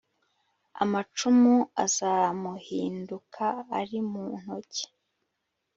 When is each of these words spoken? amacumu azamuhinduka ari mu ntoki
amacumu 0.83 1.55
azamuhinduka 1.83 3.45
ari 3.79 3.99
mu 4.11 4.25
ntoki 4.41 4.85